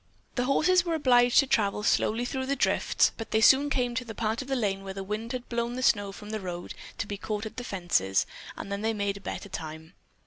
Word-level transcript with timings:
The 0.33 0.45
horses 0.45 0.83
were 0.83 0.95
obliged 0.95 1.37
to 1.41 1.45
travel 1.45 1.83
slowly 1.83 2.25
through 2.25 2.47
the 2.47 2.55
drifts, 2.55 3.11
but 3.17 3.29
they 3.29 3.39
soon 3.39 3.69
came 3.69 3.93
to 3.93 4.05
a 4.09 4.15
part 4.15 4.41
of 4.41 4.47
the 4.47 4.55
lane 4.55 4.83
where 4.83 4.95
the 4.95 5.03
wind 5.03 5.31
had 5.31 5.47
blown 5.47 5.73
the 5.75 5.83
snow 5.83 6.11
from 6.11 6.31
the 6.31 6.39
road 6.39 6.73
to 6.97 7.05
be 7.05 7.17
caught 7.17 7.45
at 7.45 7.57
the 7.57 7.63
fences, 7.63 8.25
and 8.57 8.71
then 8.71 8.81
they 8.81 8.93
made 8.95 9.21
better 9.21 9.47
time. 9.47 9.93